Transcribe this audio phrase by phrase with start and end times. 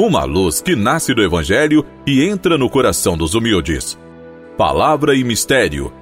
[0.00, 3.98] uma luz que nasce do Evangelho e entra no coração dos humildes.
[4.56, 5.92] Palavra e Mistério.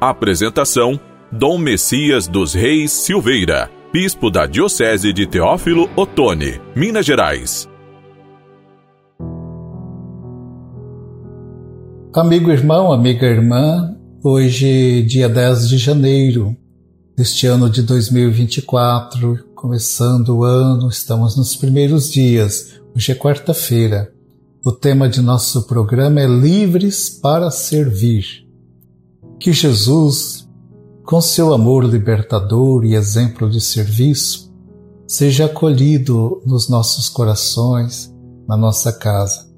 [0.00, 0.98] Apresentação:
[1.30, 7.68] Dom Messias dos Reis Silveira, Bispo da Diocese de Teófilo Otoni, Minas Gerais.
[12.16, 16.56] Amigo irmão, amiga irmã, hoje, dia 10 de janeiro
[17.16, 24.14] deste ano de 2024, começando o ano, estamos nos primeiros dias Hoje é quarta-feira.
[24.64, 28.46] O tema de nosso programa é Livres para Servir.
[29.40, 30.48] Que Jesus,
[31.04, 34.54] com seu amor libertador e exemplo de serviço,
[35.08, 38.14] seja acolhido nos nossos corações,
[38.46, 39.52] na nossa casa.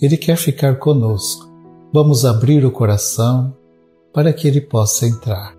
[0.00, 1.50] Ele quer ficar conosco.
[1.92, 3.52] Vamos abrir o coração
[4.14, 5.55] para que ele possa entrar.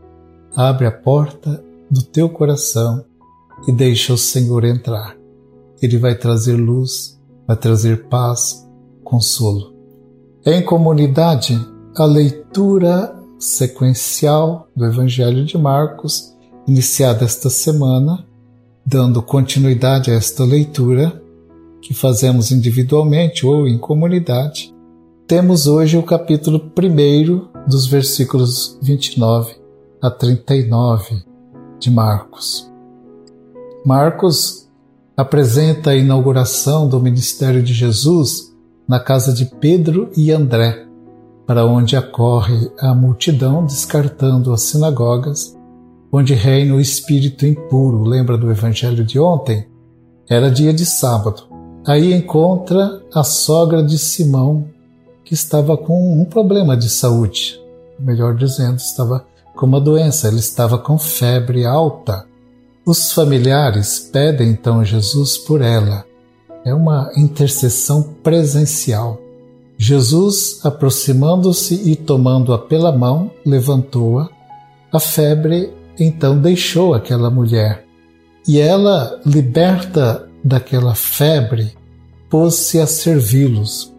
[0.57, 3.05] Abre a porta do teu coração
[3.67, 5.15] e deixa o Senhor entrar.
[5.79, 8.67] Ele vai trazer luz, vai trazer paz,
[9.03, 9.75] consolo.
[10.43, 11.55] Em comunidade,
[11.95, 16.35] a leitura sequencial do Evangelho de Marcos,
[16.67, 18.25] iniciada esta semana,
[18.83, 21.21] dando continuidade a esta leitura
[21.83, 24.73] que fazemos individualmente ou em comunidade,
[25.27, 29.66] temos hoje o capítulo 1 dos versículos 29
[30.01, 31.23] a 39
[31.79, 32.71] de Marcos.
[33.85, 34.67] Marcos
[35.15, 38.53] apresenta a inauguração do ministério de Jesus
[38.87, 40.85] na casa de Pedro e André,
[41.45, 45.57] para onde acorre a multidão descartando as sinagogas,
[46.11, 48.03] onde reina o espírito impuro.
[48.03, 49.67] Lembra do evangelho de ontem?
[50.29, 51.43] Era dia de sábado.
[51.85, 54.67] Aí encontra a sogra de Simão,
[55.23, 57.59] que estava com um problema de saúde,
[57.99, 59.25] melhor dizendo, estava
[59.57, 62.25] com uma doença, ele estava com febre alta.
[62.85, 66.05] Os familiares pedem então Jesus por ela.
[66.63, 69.19] É uma intercessão presencial.
[69.77, 74.29] Jesus, aproximando-se e tomando-a pela mão, levantou-a.
[74.93, 77.83] A febre então deixou aquela mulher.
[78.47, 81.73] E ela, liberta daquela febre,
[82.29, 83.93] pôs-se a servi-los.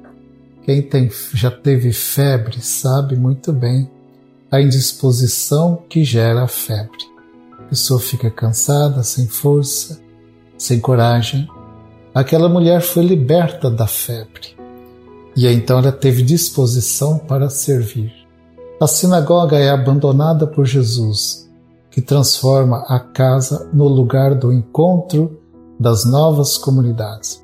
[0.62, 3.91] Quem tem, já teve febre sabe muito bem
[4.50, 6.98] a indisposição que gera a febre.
[7.59, 10.00] A pessoa fica cansada, sem força,
[10.56, 11.48] sem coragem.
[12.14, 14.59] Aquela mulher foi liberta da febre
[15.38, 18.12] e então ela teve disposição para servir.
[18.81, 21.48] A sinagoga é abandonada por Jesus,
[21.92, 25.38] que transforma a casa no lugar do encontro
[25.78, 27.41] das novas comunidades.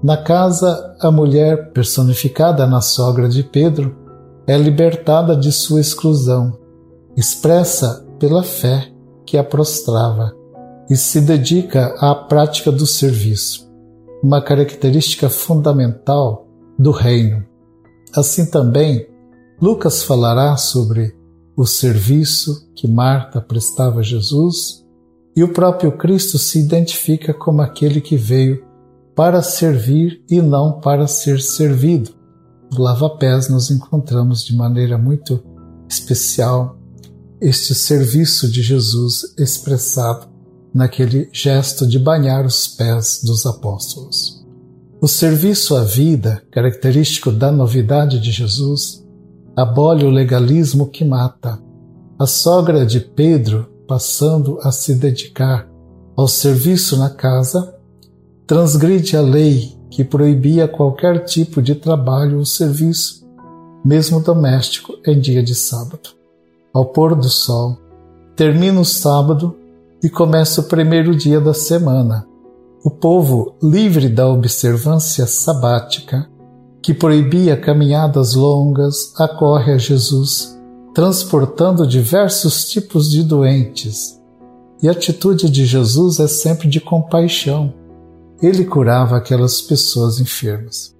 [0.00, 3.96] Na casa, a mulher, personificada na sogra de Pedro,
[4.46, 6.58] é libertada de sua exclusão,
[7.16, 8.92] expressa pela fé
[9.24, 10.32] que a prostrava
[10.90, 13.70] e se dedica à prática do serviço,
[14.22, 16.46] uma característica fundamental
[16.78, 17.44] do reino.
[18.14, 19.06] Assim também,
[19.60, 21.16] Lucas falará sobre
[21.56, 24.84] o serviço que Marta prestava a Jesus
[25.36, 28.64] e o próprio Cristo se identifica como aquele que veio
[29.14, 32.10] para servir e não para ser servido.
[32.72, 35.44] No lava-pés nos encontramos de maneira muito
[35.86, 36.78] especial
[37.38, 40.26] este serviço de Jesus expressado
[40.72, 44.42] naquele gesto de banhar os pés dos apóstolos.
[45.02, 49.04] O serviço à vida, característico da novidade de Jesus,
[49.54, 51.58] abole o legalismo que mata.
[52.18, 55.68] A sogra de Pedro, passando a se dedicar
[56.16, 57.74] ao serviço na casa,
[58.46, 63.24] transgride a lei que proibia qualquer tipo de trabalho ou serviço,
[63.84, 66.22] mesmo doméstico, em dia de sábado
[66.72, 67.76] ao pôr do sol.
[68.34, 69.54] Termina o sábado
[70.02, 72.26] e começa o primeiro dia da semana.
[72.82, 76.28] O povo, livre da observância sabática,
[76.82, 80.58] que proibia caminhadas longas, acorre a Jesus,
[80.92, 84.18] transportando diversos tipos de doentes.
[84.82, 87.72] E a atitude de Jesus é sempre de compaixão.
[88.42, 90.92] Ele curava aquelas pessoas enfermas.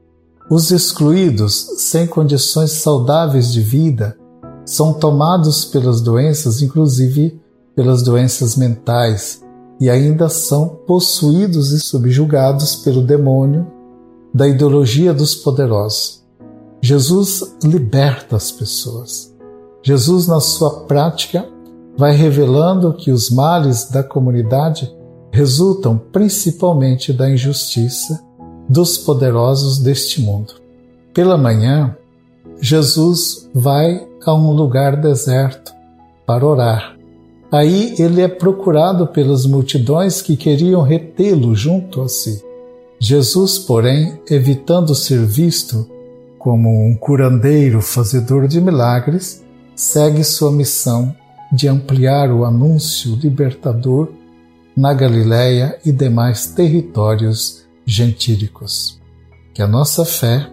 [0.48, 4.16] Os excluídos, sem condições saudáveis de vida,
[4.64, 7.40] são tomados pelas doenças, inclusive
[7.74, 9.42] pelas doenças mentais,
[9.80, 13.66] e ainda são possuídos e subjugados pelo demônio
[14.32, 16.22] da ideologia dos poderosos.
[16.80, 19.34] Jesus liberta as pessoas.
[19.82, 21.48] Jesus, na sua prática,
[21.96, 24.94] vai revelando que os males da comunidade
[25.32, 28.22] resultam principalmente da injustiça
[28.68, 30.54] dos poderosos deste mundo.
[31.14, 31.96] Pela manhã,
[32.60, 35.72] Jesus vai a um lugar deserto
[36.26, 36.96] para orar.
[37.50, 42.42] Aí ele é procurado pelas multidões que queriam retê-lo junto a si.
[43.00, 45.88] Jesus, porém, evitando ser visto
[46.38, 49.42] como um curandeiro fazedor de milagres,
[49.74, 51.14] segue sua missão
[51.52, 54.08] de ampliar o anúncio libertador
[54.76, 59.00] na Galiléia e demais territórios gentílicos.
[59.54, 60.50] Que a nossa fé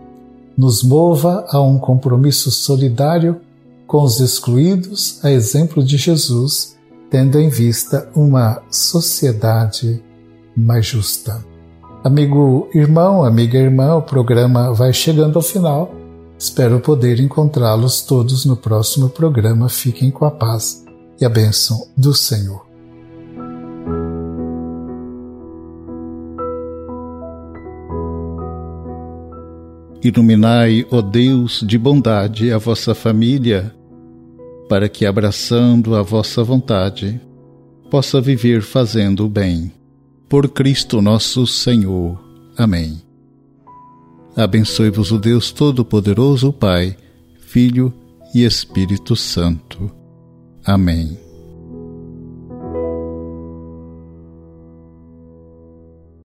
[0.57, 3.39] nos mova a um compromisso solidário
[3.87, 6.77] com os excluídos, a exemplo de Jesus,
[7.09, 10.03] tendo em vista uma sociedade
[10.55, 11.43] mais justa.
[12.03, 15.91] Amigo irmão, amiga irmã, o programa vai chegando ao final.
[16.37, 19.67] Espero poder encontrá-los todos no próximo programa.
[19.67, 20.85] Fiquem com a paz
[21.19, 22.68] e a bênção do Senhor.
[30.03, 33.75] Iluminai, ó Deus de bondade, a vossa família,
[34.69, 37.19] para que, abraçando a vossa vontade,
[37.89, 39.73] possa viver fazendo o bem.
[40.29, 42.17] Por Cristo nosso Senhor.
[42.55, 43.01] Amém.
[44.35, 46.95] Abençoe-vos o Deus Todo-Poderoso, Pai,
[47.39, 47.93] Filho
[48.33, 49.91] e Espírito Santo.
[50.63, 51.28] Amém.